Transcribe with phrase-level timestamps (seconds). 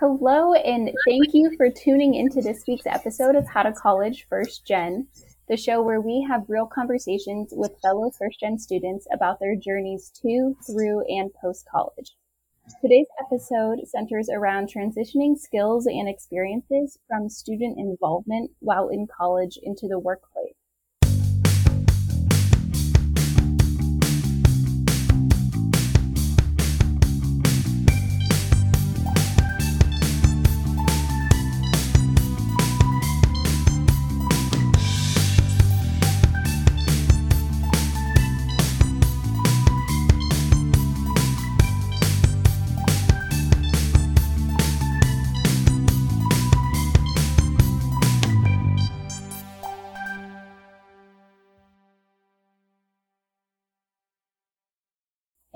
[0.00, 4.66] Hello, and thank you for tuning into this week's episode of How to College First
[4.66, 5.06] Gen,
[5.48, 10.10] the show where we have real conversations with fellow first gen students about their journeys
[10.20, 12.16] to, through, and post college.
[12.82, 19.86] Today's episode centers around transitioning skills and experiences from student involvement while in college into
[19.86, 20.56] the workplace.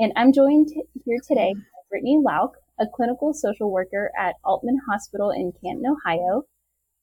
[0.01, 0.69] And I'm joined
[1.05, 6.45] here today by Brittany Lauk, a clinical social worker at Aultman Hospital in Canton, Ohio.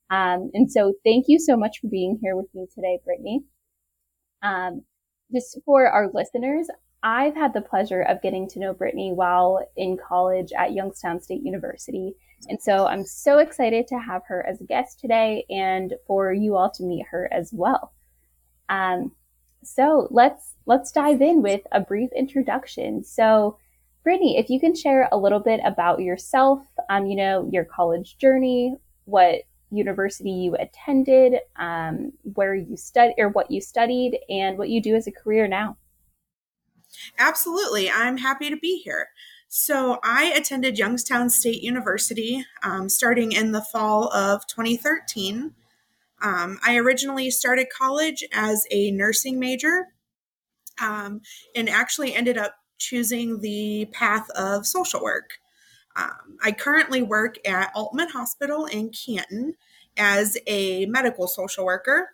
[0.09, 3.41] Um, and so thank you so much for being here with me today, Brittany.
[4.41, 4.83] Um,
[5.33, 6.69] just for our listeners,
[7.03, 11.41] I've had the pleasure of getting to know Brittany while in college at Youngstown State
[11.43, 12.13] University.
[12.47, 16.55] And so I'm so excited to have her as a guest today and for you
[16.55, 17.91] all to meet her as well.
[18.69, 19.11] Um,
[19.65, 23.03] so let's let's dive in with a brief introduction.
[23.03, 23.57] So,
[24.03, 28.17] Brittany, if you can share a little bit about yourself, um, you know, your college
[28.17, 34.69] journey, what university you attended, um, where you studied, or what you studied, and what
[34.69, 35.77] you do as a career now.
[37.17, 39.09] Absolutely, I'm happy to be here.
[39.47, 45.53] So, I attended Youngstown State University um, starting in the fall of 2013.
[46.21, 49.87] Um, I originally started college as a nursing major
[50.81, 51.21] um,
[51.55, 55.31] and actually ended up choosing the path of social work.
[55.95, 59.53] Um, I currently work at Aultman Hospital in Canton
[59.97, 62.09] as a medical social worker.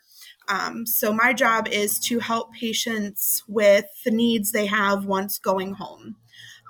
[0.48, 5.74] Um, so, my job is to help patients with the needs they have once going
[5.74, 6.16] home.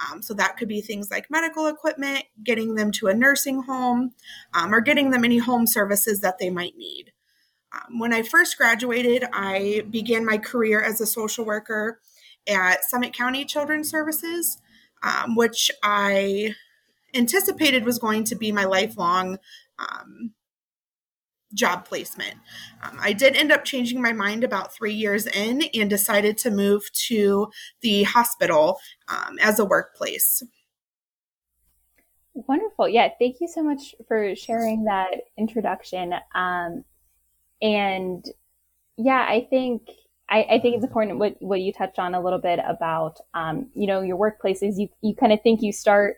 [0.10, 4.12] Um, so, that could be things like medical equipment, getting them to a nursing home,
[4.54, 7.12] um, or getting them any home services that they might need.
[7.74, 12.00] Um, when I first graduated, I began my career as a social worker
[12.48, 14.58] at Summit County Children's Services,
[15.04, 16.56] um, which I
[17.14, 19.38] anticipated was going to be my lifelong
[19.80, 20.34] um,
[21.54, 22.36] job placement.
[22.82, 26.52] Um, I did end up changing my mind about three years in and decided to
[26.52, 27.50] move to
[27.82, 30.44] the hospital um, as a workplace.
[32.34, 32.88] Wonderful.
[32.88, 36.14] Yeah, thank you so much for sharing that introduction.
[36.34, 36.86] Um,
[37.62, 38.26] and
[38.98, 39.84] yeah, I think
[40.30, 43.70] I, I, think it's important what, what you touched on a little bit about, um,
[43.74, 44.78] you know, your workplaces.
[44.78, 46.16] You, you kind of think you start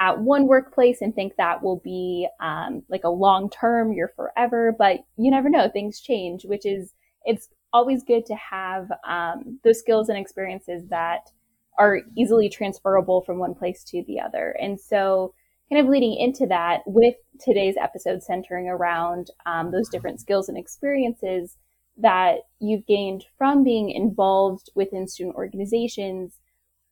[0.00, 4.74] at one workplace and think that will be um, like a long term, you're forever,
[4.78, 5.68] but you never know.
[5.68, 11.30] Things change, which is, it's always good to have um, those skills and experiences that
[11.78, 14.56] are easily transferable from one place to the other.
[14.60, 15.34] And so,
[15.70, 20.56] kind of leading into that with today's episode centering around um, those different skills and
[20.56, 21.56] experiences
[21.96, 26.38] that you've gained from being involved within student organizations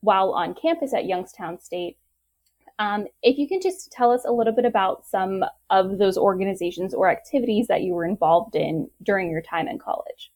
[0.00, 1.96] while on campus at Youngstown State.
[2.78, 6.92] Um, if you can just tell us a little bit about some of those organizations
[6.92, 10.30] or activities that you were involved in during your time in college.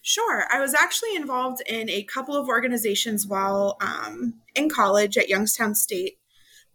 [0.00, 0.44] Sure.
[0.50, 5.74] I was actually involved in a couple of organizations while um, in college at Youngstown
[5.74, 6.18] State.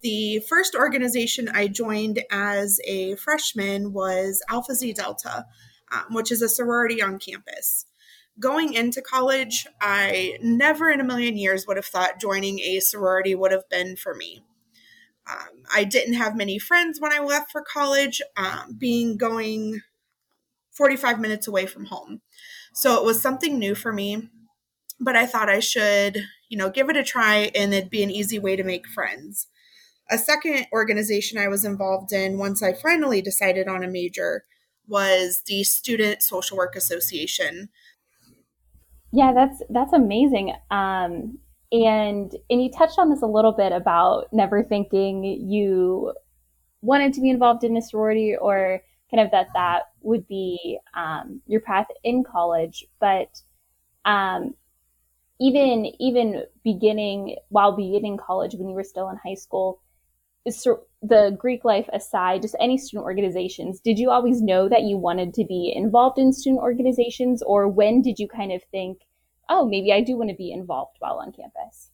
[0.02, 5.46] The first organization I joined as a freshman was Alpha Xi Delta,
[5.92, 7.86] um, which is a sorority on campus.
[8.40, 13.34] Going into college, I never in a million years would have thought joining a sorority
[13.34, 14.44] would have been for me.
[15.30, 19.82] Um, I didn't have many friends when I left for college, um, being going
[20.72, 22.22] 45 minutes away from home.
[22.74, 24.30] So it was something new for me,
[25.00, 28.12] but I thought I should, you know, give it a try and it'd be an
[28.12, 29.48] easy way to make friends.
[30.10, 34.46] A second organization I was involved in once I finally decided on a major
[34.88, 37.70] was the Student Social Work Association.
[39.12, 40.54] Yeah, that's that's amazing.
[40.72, 41.40] Um,
[41.72, 46.14] and and you touched on this a little bit about never thinking you
[46.82, 48.82] wanted to be involved in a sorority or
[49.12, 53.42] kind of that that would be um, your path in college, but
[54.06, 54.54] um,
[55.40, 59.82] even even beginning while beginning college when you were still in high school
[61.02, 65.34] the Greek life aside, just any student organizations, did you always know that you wanted
[65.36, 69.00] to be involved in student organizations, or when did you kind of think,
[69.50, 71.92] oh, maybe I do want to be involved while on campus?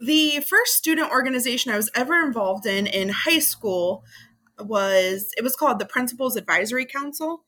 [0.00, 4.04] The first student organization I was ever involved in in high school
[4.58, 7.44] was it was called the Principals Advisory Council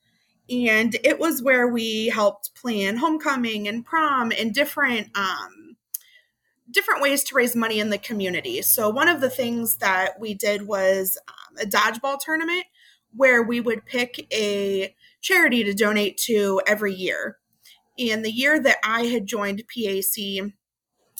[0.48, 5.55] and it was where we helped plan homecoming and prom and different um,
[6.76, 8.60] different ways to raise money in the community.
[8.60, 12.64] So one of the things that we did was um, a dodgeball tournament
[13.16, 17.38] where we would pick a charity to donate to every year.
[17.98, 20.52] And the year that I had joined PAC,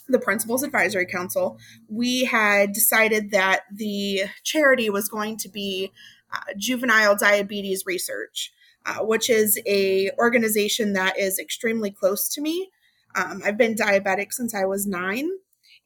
[0.09, 1.59] the Principals Advisory Council,
[1.89, 5.91] we had decided that the charity was going to be
[6.35, 8.53] uh, juvenile diabetes research,
[8.85, 12.71] uh, which is a organization that is extremely close to me.
[13.15, 15.31] Um, I've been diabetic since I was nine,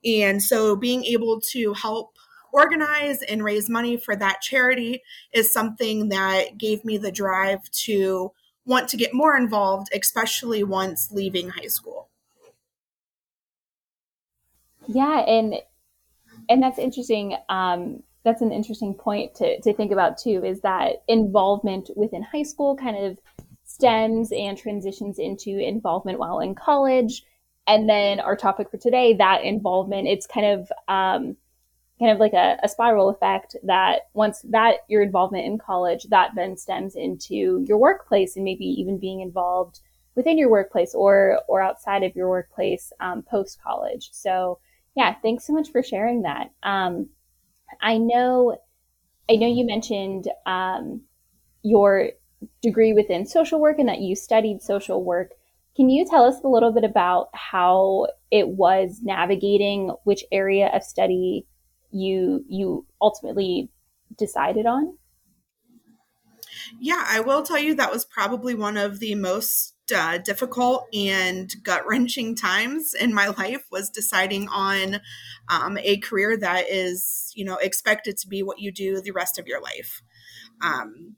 [0.05, 2.15] and so being able to help
[2.53, 5.03] organize and raise money for that charity
[5.33, 8.33] is something that gave me the drive to
[8.65, 12.09] want to get more involved, especially once leaving high school.
[14.87, 15.55] Yeah, and
[16.49, 17.37] and that's interesting.
[17.49, 22.43] Um, that's an interesting point to, to think about too, is that involvement within high
[22.43, 23.19] school kind of
[23.65, 27.25] stems and transitions into involvement while in college.
[27.67, 31.37] And then our topic for today, that involvement, it's kind of um,
[31.99, 36.31] kind of like a, a spiral effect that once that your involvement in college, that
[36.35, 39.81] then stems into your workplace and maybe even being involved
[40.17, 44.11] within your workplace or or outside of your workplace um, post college.
[44.13, 44.59] So
[44.97, 46.51] yeah, thanks so much for sharing that.
[46.63, 47.11] Um,
[47.81, 48.59] I know,
[49.29, 51.03] I know you mentioned um,
[51.63, 52.11] your
[52.63, 55.33] degree within social work and that you studied social work.
[55.77, 60.83] Can you tell us a little bit about how it was navigating which area of
[60.83, 61.47] study
[61.91, 63.71] you you ultimately
[64.17, 64.97] decided on?
[66.79, 71.53] Yeah, I will tell you that was probably one of the most uh, difficult and
[71.65, 75.01] gut wrenching times in my life was deciding on
[75.49, 79.39] um, a career that is, you know, expected to be what you do the rest
[79.39, 80.03] of your life.
[80.63, 81.17] Um,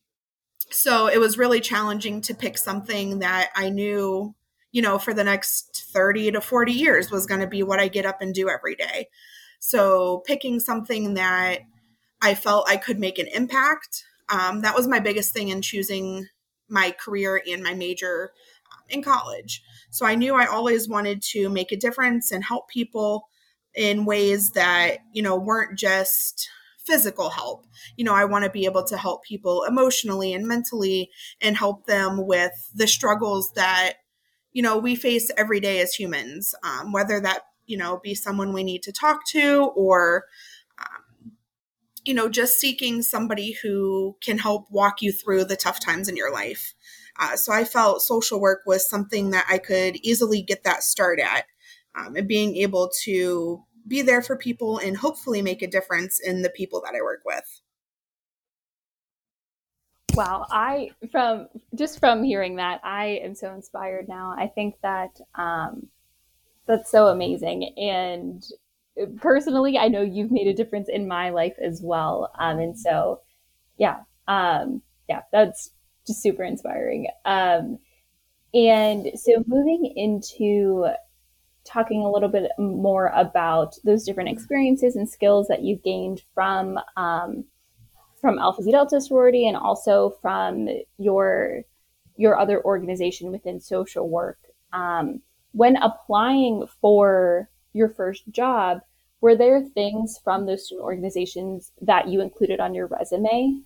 [0.71, 4.35] so it was really challenging to pick something that I knew,
[4.73, 7.89] you know, for the next 30 to 40 years was going to be what I
[7.89, 9.09] get up and do every day.
[9.61, 11.61] So picking something that
[12.21, 16.27] I felt I could make an impact, um, that was my biggest thing in choosing
[16.69, 18.33] my career and my major
[18.89, 19.63] in college.
[19.91, 23.29] So I knew I always wanted to make a difference and help people
[23.75, 26.49] in ways that, you know, weren't just
[26.85, 27.67] physical help.
[27.97, 31.11] You know, I want to be able to help people emotionally and mentally
[31.41, 33.95] and help them with the struggles that,
[34.53, 38.53] you know, we face every day as humans, um, whether that, you know, be someone
[38.53, 40.25] we need to talk to or,
[40.79, 41.33] um,
[42.05, 46.17] you know, just seeking somebody who can help walk you through the tough times in
[46.17, 46.75] your life.
[47.19, 51.21] Uh, so I felt social work was something that I could easily get that start
[51.21, 51.45] at
[51.95, 56.43] um, and being able to be there for people and hopefully make a difference in
[56.43, 57.62] the people that I work with.
[60.15, 64.35] Wow, I from just from hearing that, I am so inspired now.
[64.37, 65.87] I think that um,
[66.67, 68.45] that's so amazing, and
[69.17, 72.31] personally, I know you've made a difference in my life as well.
[72.39, 73.21] Um, and so,
[73.79, 75.71] yeah, um, yeah, that's
[76.07, 77.09] just super inspiring.
[77.25, 77.79] Um,
[78.55, 80.89] and so moving into
[81.65, 86.79] talking a little bit more about those different experiences and skills that you've gained from
[86.97, 87.45] um,
[88.23, 91.65] from Alpha Xi Delta sorority and also from your
[92.17, 94.39] your other organization within social work.
[94.73, 95.21] Um,
[95.53, 98.79] when applying for your first job,
[99.21, 103.63] were there things from those student organizations that you included on your resume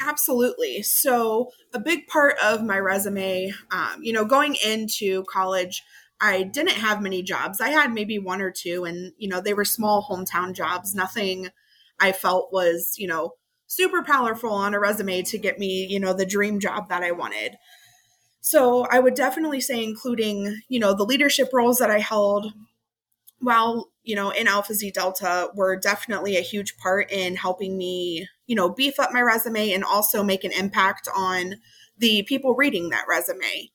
[0.00, 0.82] Absolutely.
[0.82, 5.82] So, a big part of my resume, um, you know, going into college,
[6.20, 7.60] I didn't have many jobs.
[7.60, 10.94] I had maybe one or two, and, you know, they were small hometown jobs.
[10.94, 11.50] Nothing
[12.00, 13.32] I felt was, you know,
[13.66, 17.12] super powerful on a resume to get me, you know, the dream job that I
[17.12, 17.56] wanted.
[18.40, 22.52] So, I would definitely say, including, you know, the leadership roles that I held
[23.40, 28.26] while, you know, in Alpha Xi Delta were definitely a huge part in helping me
[28.48, 31.56] you know, beef up my resume and also make an impact on
[31.98, 33.70] the people reading that resume.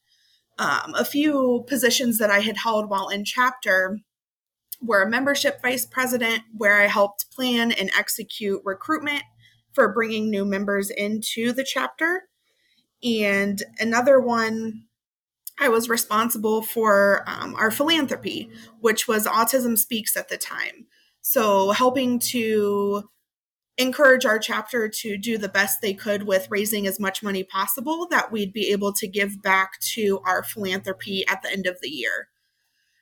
[0.60, 4.00] Um, a few positions that I had held while in chapter
[4.84, 9.24] were a membership vice president, where I helped plan and execute recruitment
[9.72, 12.24] for bringing new members into the chapter.
[13.04, 14.84] And another one,
[15.60, 18.50] I was responsible for um, our philanthropy,
[18.80, 20.88] which was Autism Speaks at the time.
[21.22, 23.10] So, helping to
[23.78, 28.08] encourage our chapter to do the best they could with raising as much money possible
[28.12, 31.90] that we'd be able to give back to our philanthropy at the end of the
[31.90, 32.28] year.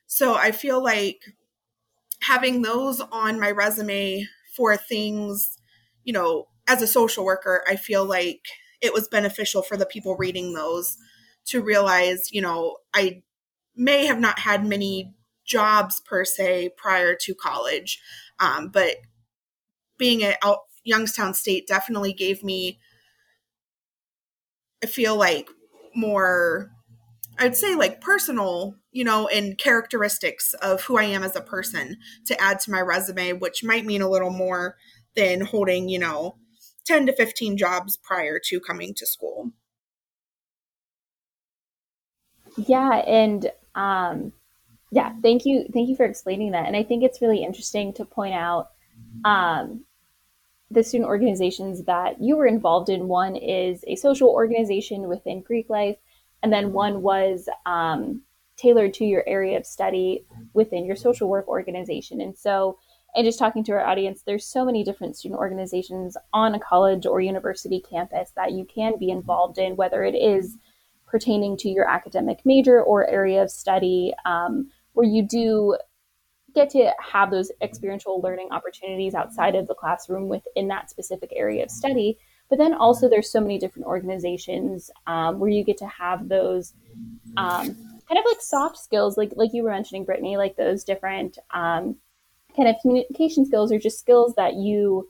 [0.08, 1.36] So I feel like
[2.24, 5.58] having those on my resume for things,
[6.04, 8.42] you know, as a social worker, I feel like
[8.82, 10.98] it was beneficial for the people reading those
[11.46, 13.24] to realize, you know, I
[13.76, 15.14] may have not had many
[15.46, 18.00] jobs per se prior to college,
[18.40, 18.98] um, but
[19.98, 20.40] being at
[20.84, 22.80] Youngstown State definitely gave me,
[24.84, 25.50] I feel like,
[25.96, 26.72] more,
[27.42, 31.98] I'd say like personal, you know, and characteristics of who I am as a person
[32.28, 34.78] to add to my resume, which might mean a little more
[35.16, 36.38] than holding, you know,
[36.86, 39.52] 10 to 15 jobs prior to coming to school.
[42.58, 44.34] Yeah, and um
[44.92, 46.68] yeah, thank you thank you for explaining that.
[46.68, 48.70] And I think it's really interesting to point out
[49.26, 49.84] um
[50.70, 53.08] the student organizations that you were involved in.
[53.08, 55.98] One is a social organization within Greek life,
[56.44, 58.22] and then one was um,
[58.58, 62.22] tailored to your area of study within your social work organization.
[62.22, 62.78] And so
[63.16, 67.06] and just talking to our audience, there's so many different student organizations on a college
[67.06, 70.58] or university campus that you can be involved in, whether it is
[71.06, 75.78] pertaining to your academic major or area of study, um, where you do
[76.56, 81.64] get to have those experiential learning opportunities outside of the classroom within that specific area
[81.64, 82.18] of study.
[82.52, 86.74] But then also, there's so many different organizations um, where you get to have those
[87.38, 91.38] um, kind of like soft skills, like like you were mentioning, Brittany, like those different
[91.52, 91.96] um,
[92.54, 95.10] kind of communication skills or just skills that you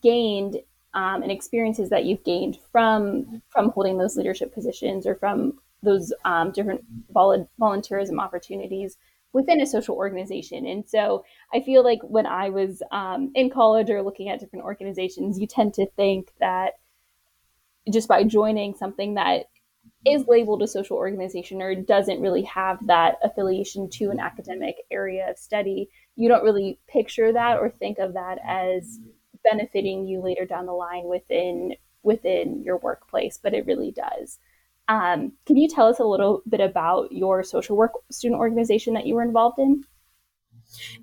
[0.00, 0.58] gained
[0.94, 6.12] um, and experiences that you've gained from from holding those leadership positions or from those
[6.24, 8.96] um, different vol- volunteerism opportunities
[9.38, 10.66] within a social organization.
[10.66, 14.64] And so I feel like when I was um, in college or looking at different
[14.64, 16.72] organizations, you tend to think that
[17.88, 19.44] just by joining something that
[20.04, 25.30] is labeled a social organization or doesn't really have that affiliation to an academic area
[25.30, 28.98] of study, you don't really picture that or think of that as
[29.48, 34.40] benefiting you later down the line within within your workplace, but it really does.
[34.88, 39.06] Um, can you tell us a little bit about your social work student organization that
[39.06, 39.84] you were involved in?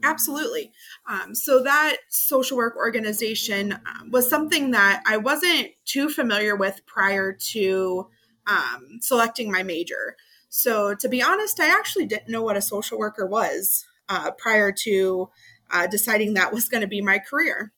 [0.03, 0.71] Absolutely.
[1.07, 6.85] Um, so, that social work organization uh, was something that I wasn't too familiar with
[6.85, 8.07] prior to
[8.47, 10.15] um, selecting my major.
[10.49, 14.71] So, to be honest, I actually didn't know what a social worker was uh, prior
[14.83, 15.29] to
[15.71, 17.73] uh, deciding that was going to be my career.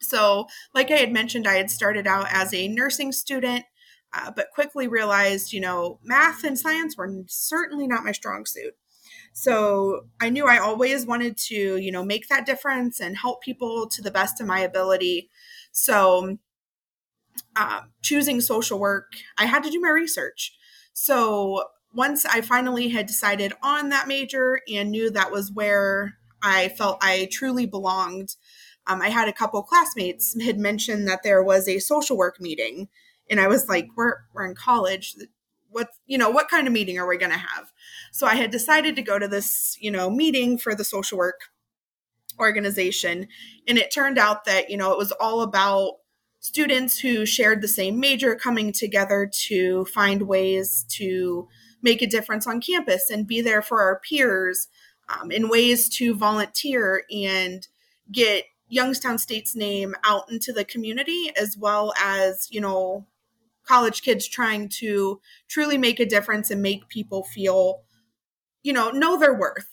[0.00, 3.64] So, like I had mentioned, I had started out as a nursing student,
[4.12, 8.74] uh, but quickly realized, you know, math and science were certainly not my strong suit.
[9.32, 13.88] So I knew I always wanted to, you know, make that difference and help people
[13.90, 15.30] to the best of my ability.
[15.72, 16.38] So,
[17.54, 20.56] uh, choosing social work, I had to do my research.
[20.92, 21.64] So
[21.94, 26.98] once I finally had decided on that major and knew that was where I felt
[27.02, 28.36] I truly belonged,
[28.86, 32.88] um, I had a couple classmates had mentioned that there was a social work meeting,
[33.30, 35.14] and I was like, "We're we're in college.
[35.70, 36.30] What you know?
[36.30, 37.72] What kind of meeting are we going to have?"
[38.12, 41.40] So I had decided to go to this you know meeting for the social work
[42.38, 43.28] organization,
[43.66, 45.94] and it turned out that you know it was all about
[46.40, 51.46] students who shared the same major coming together to find ways to
[51.82, 54.68] make a difference on campus and be there for our peers
[55.08, 57.68] um, in ways to volunteer and
[58.10, 63.06] get Youngstown State's name out into the community, as well as, you know,
[63.70, 67.82] college kids trying to truly make a difference and make people feel,
[68.62, 69.68] you know, know their worth.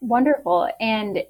[0.00, 0.68] Wonderful.
[0.78, 1.24] And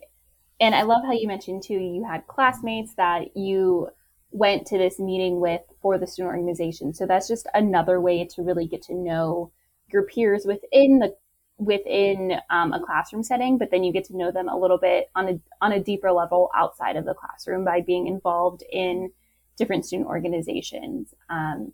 [0.60, 3.88] and I love how you mentioned too you had classmates that you
[4.32, 6.92] went to this meeting with for the student organization.
[6.92, 9.50] So that's just another way to really get to know
[9.92, 11.16] your peers within the
[11.58, 15.10] within um, a classroom setting, but then you get to know them a little bit
[15.14, 19.10] on a on a deeper level outside of the classroom by being involved in
[19.56, 21.14] different student organizations.
[21.28, 21.72] Um,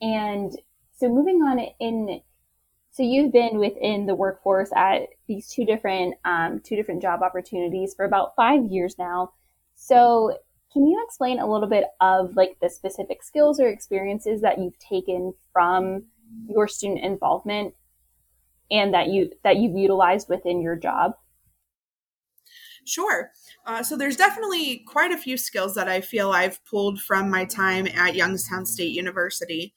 [0.00, 0.52] and
[0.96, 2.20] so moving on in
[2.90, 7.92] so you've been within the workforce at these two different um, two different job opportunities
[7.94, 9.32] for about five years now.
[9.74, 10.38] So
[10.72, 14.78] can you explain a little bit of like the specific skills or experiences that you've
[14.78, 16.04] taken from
[16.48, 17.74] your student involvement
[18.70, 21.14] and that you that you've utilized within your job?
[22.84, 23.30] Sure.
[23.66, 27.44] Uh, so there's definitely quite a few skills that I feel I've pulled from my
[27.44, 29.74] time at Youngstown State University.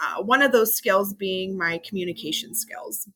[0.00, 3.08] Uh, one of those skills being my communication skills.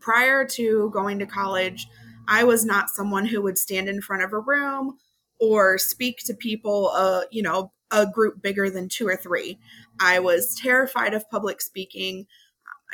[0.00, 1.86] Prior to going to college,
[2.28, 4.98] I was not someone who would stand in front of a room
[5.40, 9.58] or speak to people, uh, you know, a group bigger than two or three.
[10.00, 12.26] I was terrified of public speaking.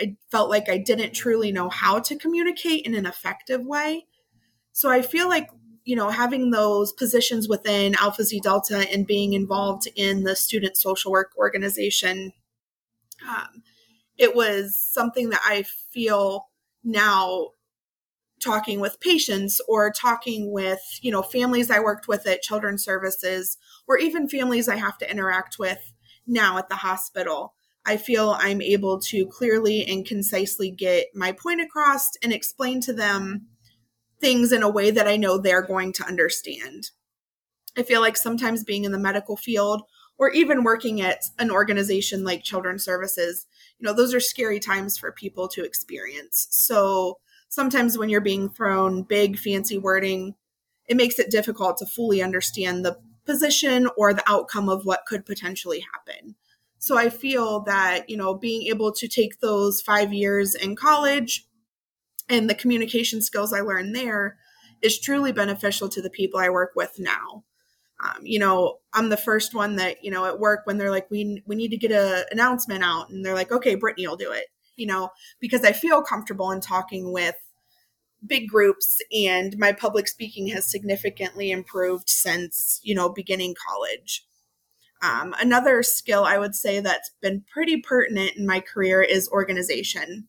[0.01, 4.07] I felt like I didn't truly know how to communicate in an effective way.
[4.79, 5.49] So I feel like,
[5.85, 10.77] you know, having those positions within Alpha Xi Delta and being involved in the student
[10.77, 12.31] social work organization,
[13.29, 13.65] um,
[14.17, 16.47] it was something that I feel
[16.85, 17.49] now
[18.41, 23.59] talking with patients or talking with you know families i worked with at children's services
[23.89, 25.93] or even families i have to interact with
[26.25, 27.55] now at the hospital
[27.85, 32.93] i feel i'm able to clearly and concisely get my point across and explain to
[32.93, 33.49] them
[34.21, 36.91] things in a way that i know they're going to understand
[37.77, 39.83] i feel like sometimes being in the medical field
[40.19, 43.47] or even working at an organization like children's services
[43.79, 48.49] you know those are scary times for people to experience so sometimes when you're being
[48.49, 50.35] thrown big, fancy wording,
[50.87, 55.27] it makes it difficult to fully understand the position or the outcome of what could
[55.27, 56.35] potentially happen.
[56.79, 61.47] So I feel that, you know, being able to take those five years in college
[62.29, 64.39] and the communication skills I learned there
[64.83, 67.45] is truly beneficial to the people I work with now.
[68.05, 71.11] Um, you know, I'm the first one that, you know, at work when they're like,
[71.11, 74.31] we, we need to get a announcement out and they're like, okay, Brittany will do
[74.31, 74.47] it
[74.79, 77.35] you know, because I feel comfortable in talking with
[78.25, 84.25] big groups and my public speaking has significantly improved since, you know, beginning college.
[85.03, 90.27] Um, another skill I would say that's been pretty pertinent in my career is organization.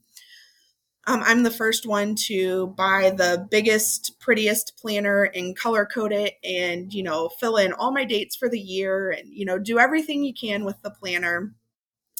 [1.09, 6.35] Um, I'm the first one to buy the biggest, prettiest planner and color code it
[6.43, 9.79] and, you know, fill in all my dates for the year and, you know, do
[9.79, 11.55] everything you can with the planner.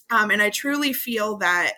[0.09, 1.73] Um, and I truly feel that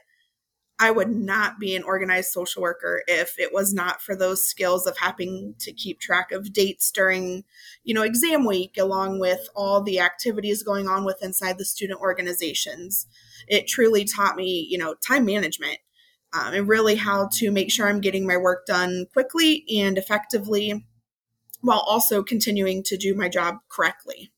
[0.79, 4.87] I would not be an organized social worker if it was not for those skills
[4.87, 7.43] of having to keep track of dates during,
[7.83, 11.99] you know, exam week, along with all the activities going on with inside the student
[11.99, 13.05] organizations.
[13.49, 15.79] It truly taught me, you know, time management
[16.33, 20.85] um, and really how to make sure I'm getting my work done quickly and effectively
[21.61, 24.31] while also continuing to do my job correctly.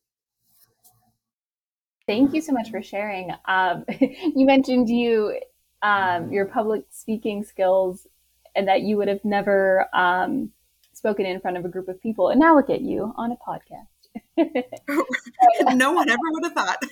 [2.05, 3.31] Thank you so much for sharing.
[3.45, 5.39] Um, you mentioned you
[5.81, 8.07] um, your public speaking skills
[8.55, 10.51] and that you would have never um,
[10.93, 12.29] spoken in front of a group of people.
[12.29, 13.87] And now look at you on a podcast.
[15.75, 16.83] no one ever would have thought.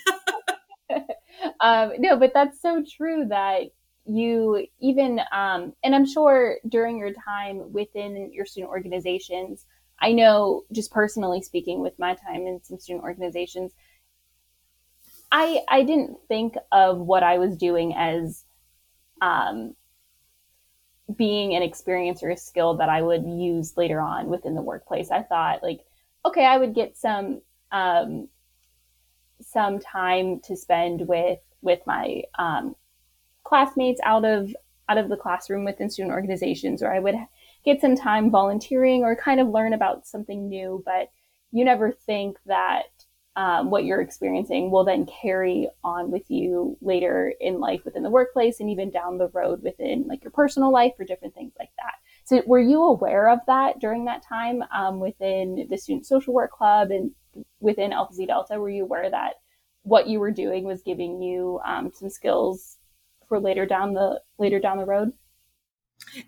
[1.60, 3.72] um, no, but that's so true that
[4.16, 9.66] you even, um, and I'm sure during your time within your student organizations,
[10.00, 13.72] I know just personally speaking with my time in some student organizations,
[15.32, 18.44] I I didn't think of what I was doing as
[19.22, 19.76] um,
[21.16, 25.12] being an experience or a skill that I would use later on within the workplace.
[25.12, 25.82] I thought like,
[26.26, 28.28] okay, I would get some um,
[29.42, 32.76] some time to spend with with my um,
[33.52, 34.56] classmates out of
[34.88, 37.16] out of the classroom within student organizations, or I would
[37.66, 40.82] get some time volunteering or kind of learn about something new.
[40.86, 41.12] But
[41.52, 42.86] you never think that
[43.36, 48.10] um, what you're experiencing will then carry on with you later in life within the
[48.10, 51.72] workplace and even down the road within like your personal life or different things like
[51.78, 51.96] that.
[52.24, 56.52] So, were you aware of that during that time um, within the Student Social Work
[56.52, 57.12] Club and
[57.60, 58.60] within Alpha Xi Delta?
[58.60, 59.34] Were you aware that
[59.84, 62.78] what you were doing was giving you um, some skills
[63.32, 65.14] for later down the later down the road?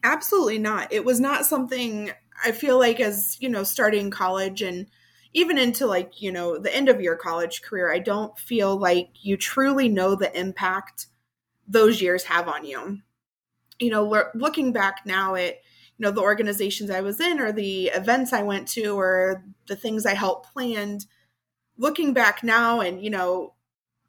[0.04, 0.94] Absolutely not.
[0.94, 2.12] It was not something
[2.46, 4.88] I feel like as you know starting college and
[5.34, 9.10] even into like you know the end of your college career i don't feel like
[9.22, 11.08] you truly know the impact
[11.68, 13.00] those years have on you
[13.80, 15.56] you know looking back now at
[15.98, 19.76] you know the organizations i was in or the events i went to or the
[19.76, 21.06] things i helped planned
[21.78, 23.53] looking back now and you know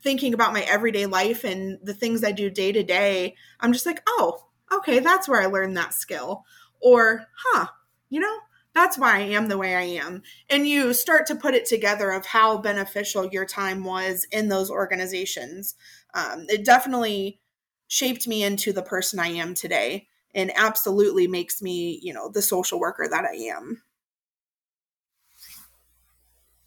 [0.05, 3.87] thinking about my everyday life and the things i do day to day i'm just
[3.87, 6.45] like oh okay that's where i learned that skill
[6.81, 7.67] or huh
[8.09, 8.39] you know
[8.75, 10.23] that's why I am the way I am.
[10.51, 14.69] And you start to put it together of how beneficial your time was in those
[14.69, 15.77] organizations.
[16.13, 17.41] Um, it definitely
[17.87, 22.43] shaped me into the person I am today and absolutely makes me, you know, the
[22.43, 23.83] social worker that I am.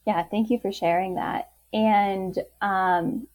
[0.06, 1.52] Yeah, thank you for sharing that.
[1.74, 3.28] And um,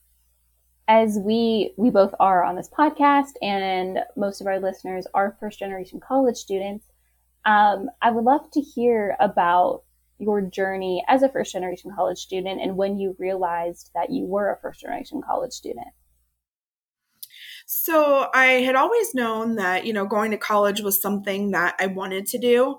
[0.88, 5.58] as we we both are on this podcast, and most of our listeners are first
[5.58, 6.86] generation college students,
[7.44, 9.82] um, I would love to hear about
[10.18, 14.52] your journey as a first generation college student and when you realized that you were
[14.52, 15.88] a first generation college student.
[17.66, 21.86] So I had always known that, you know, going to college was something that I
[21.86, 22.78] wanted to do.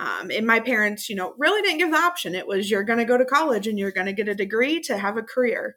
[0.00, 2.34] Um, and my parents, you know, really didn't give the option.
[2.34, 4.80] It was you're going to go to college and you're going to get a degree
[4.80, 5.76] to have a career,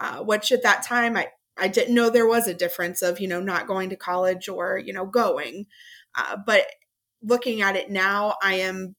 [0.00, 3.28] uh, which at that time I I didn't know there was a difference of, you
[3.28, 5.66] know, not going to college or, you know, going.
[6.16, 6.66] Uh, but
[7.22, 8.96] looking at it now, I am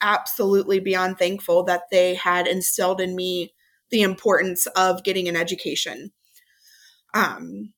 [0.00, 3.52] absolutely beyond thankful that they had instilled in me
[3.90, 6.10] the importance of getting an education.
[7.14, 7.74] Um,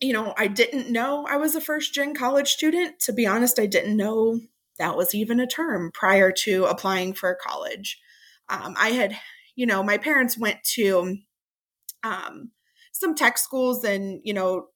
[0.00, 3.00] you know, I didn't know I was a first gen college student.
[3.00, 4.38] To be honest, I didn't know
[4.80, 8.00] that was even a term prior to applying for college.
[8.48, 9.16] Um, I had,
[9.54, 11.18] you know, my parents went to
[12.02, 12.50] um,
[12.92, 14.68] some tech schools and, you know,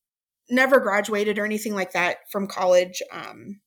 [0.51, 3.03] never graduated or anything like that from college.
[3.11, 3.61] Um,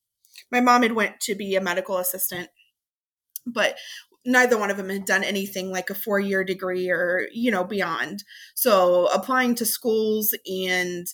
[0.51, 2.49] my mom had went to be a medical assistant,
[3.45, 3.75] but
[4.23, 7.63] neither one of them had done anything like a four year degree or, you know,
[7.63, 8.23] beyond.
[8.53, 11.07] So applying to schools and,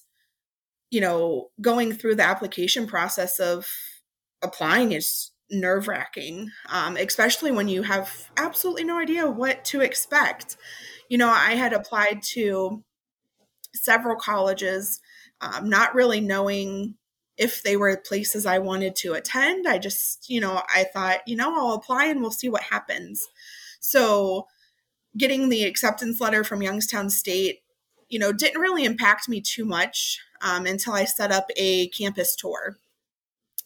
[0.91, 3.67] you know, going through the application process of
[4.43, 10.57] applying is nerve wracking, um, especially when you have absolutely no idea what to expect.
[11.09, 12.83] You know, I had applied to
[13.75, 15.01] several colleges,
[15.41, 16.95] um, not really knowing
[17.37, 19.67] if they were places I wanted to attend.
[19.67, 23.27] I just, you know, I thought, you know, I'll apply and we'll see what happens.
[23.79, 24.47] So,
[25.15, 27.59] getting the acceptance letter from Youngstown State,
[28.09, 32.35] you know, didn't really impact me too much um, until I set up a campus
[32.35, 32.77] tour.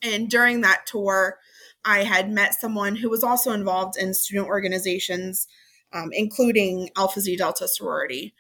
[0.02, 1.38] And during that tour,
[1.86, 5.48] I had met someone who was also involved in student organizations,
[5.94, 8.34] um, including Alpha Xi Delta sorority,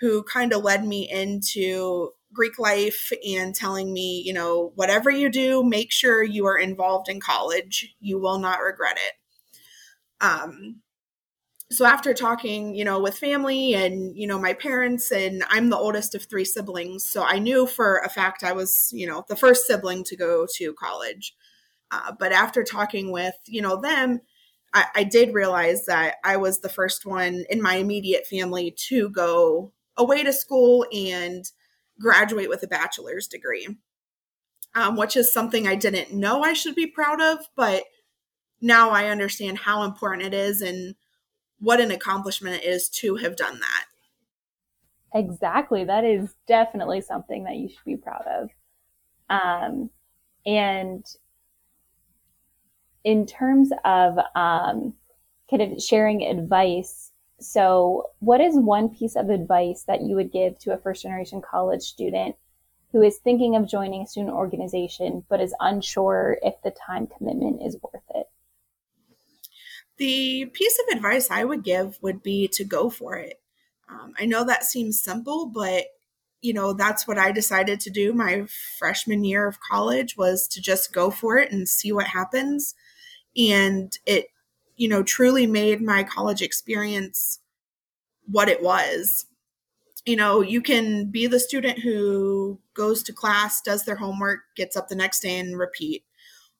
[0.00, 5.28] who kind of led me into Greek life and telling me, you know, whatever you
[5.30, 7.94] do, make sure you are involved in college.
[8.00, 10.24] You will not regret it.
[10.24, 10.82] Um,
[11.72, 15.78] so after talking, you know, with family and, you know, my parents, and I'm the
[15.78, 17.06] oldest of three siblings.
[17.06, 20.46] So I knew for a fact I was, you know, the first sibling to go
[20.56, 21.32] to college.
[21.92, 24.20] Uh, but after talking with, you know, them,
[24.74, 29.08] I, I did realize that I was the first one in my immediate family to
[29.08, 31.44] go away to school and
[32.00, 33.68] graduate with a bachelor's degree,
[34.74, 37.84] um, which is something I didn't know I should be proud of, but
[38.60, 40.96] now I understand how important it is and
[41.60, 43.84] what an accomplishment it is to have done that.
[45.14, 45.84] Exactly.
[45.84, 48.50] That is definitely something that you should be proud of.
[49.28, 49.90] Um,
[50.46, 51.04] and
[53.04, 54.94] in terms of um,
[55.50, 60.58] kind of sharing advice so, what is one piece of advice that you would give
[60.58, 62.36] to a first generation college student
[62.92, 67.62] who is thinking of joining a student organization but is unsure if the time commitment
[67.62, 68.28] is worth it?
[70.00, 73.40] The piece of advice I would give would be to go for it.
[73.88, 75.84] Um, I know that seems simple, but
[76.42, 78.46] you know that's what I decided to do my
[78.78, 82.74] freshman year of college was to just go for it and see what happens.
[83.36, 84.28] And it
[84.80, 87.38] you know, truly made my college experience
[88.24, 89.26] what it was.
[90.06, 94.78] You know, you can be the student who goes to class, does their homework, gets
[94.78, 96.02] up the next day and repeat.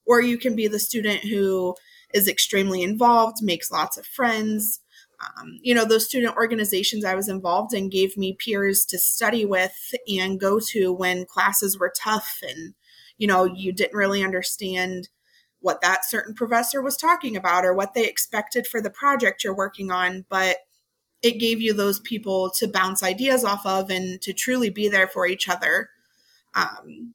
[0.05, 1.75] Or you can be the student who
[2.15, 4.81] is extremely involved, makes lots of friends.
[5.21, 9.45] Um, you know, those student organizations I was involved in gave me peers to study
[9.45, 12.75] with and go to when classes were tough and,
[13.19, 15.09] you know, you didn't really understand
[15.61, 19.55] what that certain professor was talking about or what they expected for the project you're
[19.55, 20.57] working on, but
[21.23, 25.07] it gave you those people to bounce ideas off of and to truly be there
[25.07, 25.91] for each other.
[26.55, 27.15] Um,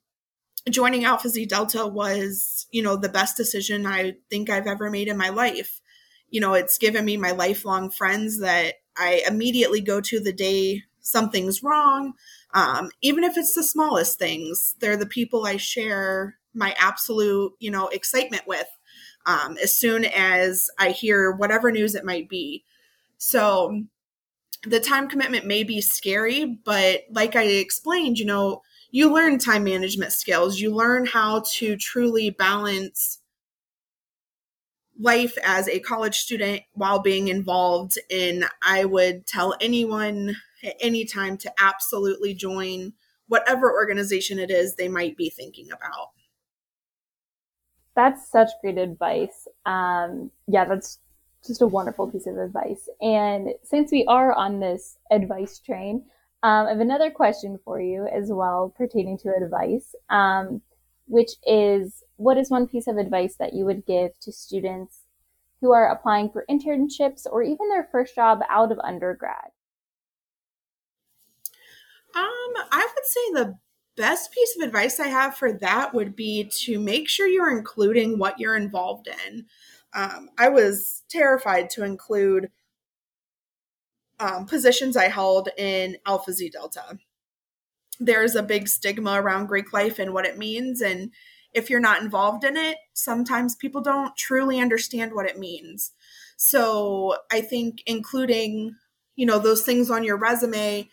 [0.70, 5.08] joining Alpha Xi Delta was, you know, the best decision I think I've ever made
[5.08, 5.82] in my life.
[6.30, 10.84] You know, it's given me my lifelong friends that I immediately go to the day
[11.02, 12.14] something's wrong.
[12.54, 17.70] Um, even if it's the smallest things, they're the people I share my absolute, you
[17.70, 18.68] know, excitement with
[19.26, 22.64] um, as soon as I hear whatever news it might be.
[23.18, 23.84] So
[24.64, 28.62] the time commitment may be scary, but like I explained, you know,
[28.96, 30.62] you learn time management skills.
[30.62, 33.20] You learn how to truly balance
[34.98, 41.04] life as a college student while being involved in I would tell anyone at any
[41.04, 42.94] time to absolutely join
[43.28, 46.12] whatever organization it is they might be thinking about
[47.96, 49.48] that's such great advice.
[49.66, 51.00] Um, yeah, that's
[51.48, 52.90] just a wonderful piece of advice.
[53.00, 56.04] And since we are on this advice train,
[56.46, 60.62] um, I have another question for you as well pertaining to advice, um,
[61.08, 65.00] which is what is one piece of advice that you would give to students
[65.60, 69.50] who are applying for internships or even their first job out of undergrad?
[72.16, 73.58] Um, I would say the
[73.98, 78.20] best piece of advice I have for that would be to make sure you're including
[78.20, 79.48] what you're involved in.
[79.96, 82.52] Um, I was terrified to include
[84.20, 86.98] um, positions I held in Alpha Xi Delta.
[88.00, 90.82] there's a big stigma around Greek life and what it means.
[90.82, 91.12] And
[91.54, 95.92] if you're not involved in it, sometimes people don't truly understand what it means.
[96.38, 98.76] So I think including,
[99.16, 100.90] you know, those things on your resume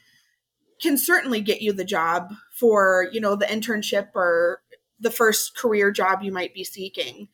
[0.80, 4.62] can certainly get you the job for, you know, the internship or
[5.00, 7.28] the first career job you might be seeking.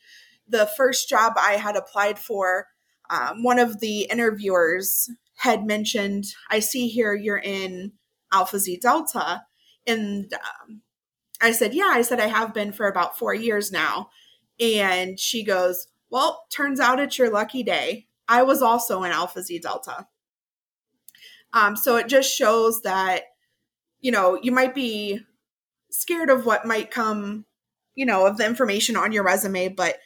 [0.49, 2.69] The first job I had applied for,
[3.11, 7.93] um, one of the interviewers had mentioned, I see here you're in
[8.33, 9.43] Alpha Xi Delta.
[9.87, 10.83] And um,
[11.41, 14.11] I said, Yeah, I said, I have been for about four years now.
[14.61, 18.07] And she goes, Well, turns out it's your lucky day.
[18.29, 20.07] I was also in Alpha Xi Delta.
[21.53, 23.23] Um, so it just shows that,
[24.01, 25.21] you know, you might be
[25.91, 27.47] scared of what might come,
[27.95, 29.99] you know, of the information on your resume, but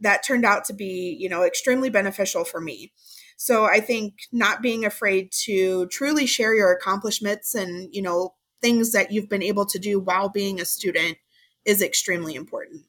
[0.00, 2.92] that turned out to be, you know, extremely beneficial for me.
[3.36, 8.92] So I think not being afraid to truly share your accomplishments and, you know, things
[8.92, 11.18] that you've been able to do while being a student
[11.64, 12.84] is extremely important.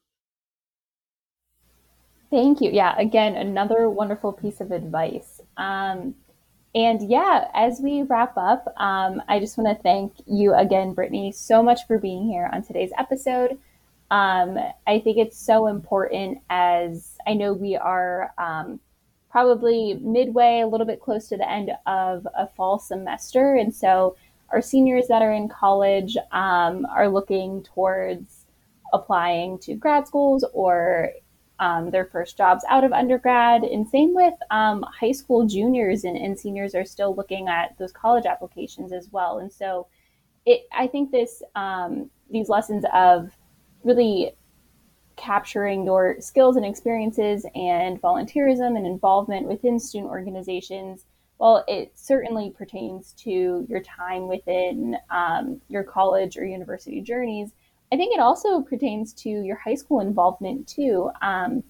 [2.30, 2.72] Thank you.
[2.72, 5.42] Yeah, again, another wonderful piece of advice.
[5.58, 6.16] Um,
[6.76, 11.32] and yeah, as we wrap up, um, I just want to thank you again, Brittany,
[11.32, 13.58] so much for being here on today's episode.
[14.12, 18.80] Um, I think it's so important as I know we are um,
[19.30, 23.56] probably midway, a little bit close to the end of a fall semester.
[23.56, 24.16] And so
[24.50, 28.46] our seniors that are in college um, are looking towards
[28.94, 31.12] applying to grad schools or
[31.60, 33.64] um, their first jobs out of undergrad.
[33.64, 37.92] And same with um, high school juniors and, and, seniors are still looking at those
[37.92, 39.40] college applications as well.
[39.40, 39.88] And so
[40.46, 43.32] it, I think this um, these lessons of
[43.84, 44.34] really
[45.18, 51.06] capturing your skills and experiences and volunteerism and involvement within student organizations
[51.40, 57.52] well, it certainly pertains to your time within um, your college or university journeys.
[57.92, 61.12] I think it also pertains to your high school involvement too.
[61.22, 61.64] Um,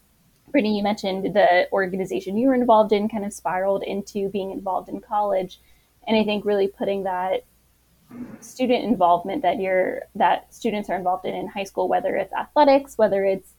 [0.52, 4.88] Brittany, you mentioned the organization you were involved in kind of spiraled into being involved
[4.88, 5.60] in college,
[6.08, 7.44] and I think really putting that
[8.40, 12.98] student involvement that you're that students are involved in in high school, whether it's athletics,
[12.98, 13.54] whether it's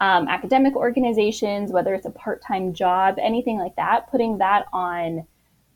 [0.00, 5.26] um, academic organizations, whether it's a part-time job, anything like that, putting that on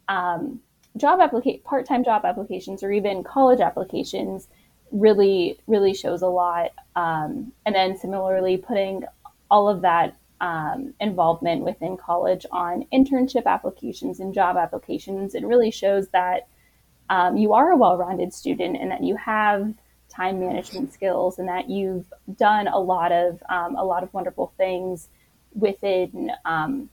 [0.09, 0.61] um,
[0.97, 4.49] job applica- part-time job applications or even college applications
[4.91, 6.71] really really shows a lot.
[6.97, 9.05] Um, and then similarly putting
[9.51, 15.71] all of that um, involvement within college on internship applications and job applications it really
[15.71, 16.49] shows that
[17.11, 19.75] um, you are a well-rounded student and that you have
[20.09, 24.53] time management skills and that you've done a lot of um, a lot of wonderful
[24.57, 25.09] things
[25.55, 26.89] within um,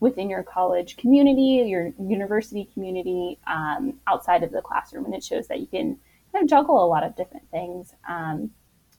[0.00, 5.04] within your college community, your university community, um, outside of the classroom.
[5.04, 5.96] And it shows that you can
[6.32, 7.94] kind of juggle a lot of different things.
[8.08, 8.50] Um,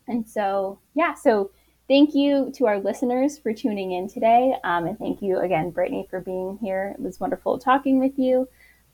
[0.08, 1.52] and so, yeah, so
[1.90, 4.56] thank you to our listeners for tuning in today.
[4.64, 6.96] Um, and thank you again, Brittany, for being here.
[6.98, 8.48] It was wonderful talking with you.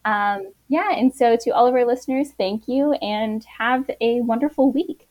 [0.05, 4.71] Um, yeah, and so to all of our listeners, thank you and have a wonderful
[4.71, 5.08] week.